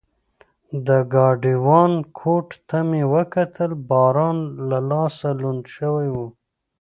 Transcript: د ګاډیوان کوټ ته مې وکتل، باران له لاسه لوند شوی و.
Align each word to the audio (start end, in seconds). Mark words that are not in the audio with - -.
د 0.87 0.89
ګاډیوان 1.13 1.91
کوټ 2.19 2.47
ته 2.67 2.77
مې 2.89 3.03
وکتل، 3.13 3.71
باران 3.89 4.37
له 4.69 4.79
لاسه 4.89 5.29
لوند 5.39 5.63
شوی 5.75 6.07
و. 6.11 6.17